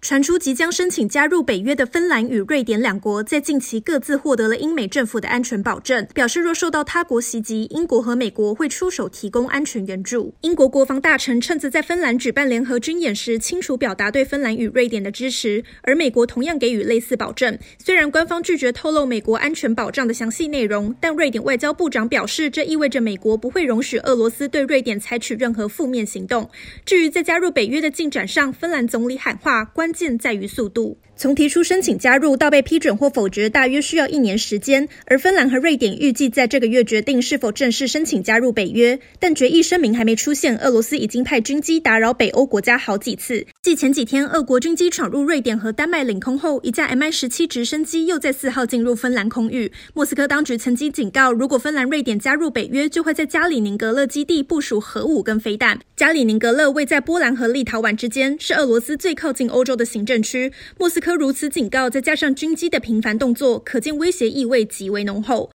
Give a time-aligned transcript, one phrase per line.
[0.00, 10.32] 传出即将申请加入北约的芬兰与瑞典两国，在近期各自获得了英美政府的安全保证，表示若受到他国袭击，英国和美国会出手提供安全援助。
[10.40, 17.58] 英国国防大臣趁此在芬兰举办联合军演时，清楚表达对芬兰与瑞典的支持，而美国同样给予类似保证。
[17.78, 26.48] 虽然官方拒绝透露美国安全保障的详细内容，但瑞典外交部长表示，这意味着美国不会容许俄罗斯对瑞典采取任何负面行动。
[26.86, 29.89] 至于在加入北约的进展上，芬兰总理喊话关。
[29.90, 30.96] 关键在于速度。
[31.16, 34.88] 从提出申请加入到被批准或否决，大约需要一年时间。
[35.04, 38.98] 而芬兰和瑞典预计在这个月决定是否正式申请加入北约。
[39.18, 43.44] 但决议声明还没出现，俄罗斯已经派军机打扰北欧国家好几次。
[43.60, 49.70] 继前几天俄国军机闯入瑞典和丹麦领空后，一架 Mi-17 直升机又在四号进入芬兰空域。
[49.92, 55.78] 莫斯科当局曾经警告，如果芬兰、瑞典加入北约，就会在加里宁格勒基地部署核武跟飞弹。
[55.96, 60.52] 加里宁格勒位在波兰和立陶宛之间，是俄罗斯最靠近欧洲的行政区。
[60.76, 65.48] 莫斯科如此警告，再加上军机的频繁动作，可见威胁意味极为浓厚。